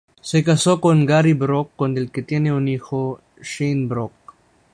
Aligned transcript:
Se 0.19 0.43
casó 0.43 0.81
con 0.81 1.05
Gary 1.05 1.33
Brock, 1.33 1.73
con 1.75 1.95
el 1.95 2.09
que 2.09 2.23
tiene 2.23 2.51
un 2.51 2.67
hijo, 2.67 3.21
Shane 3.39 3.85
Brock. 3.85 4.11